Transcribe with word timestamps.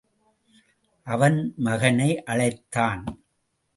அவன் 1.07 1.53
மகனை 1.57 2.23
அழைத்தான். 2.23 3.03